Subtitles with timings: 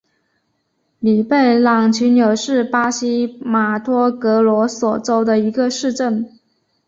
[0.99, 6.27] 里贝朗齐纽是巴西马托格罗索州的一个市镇。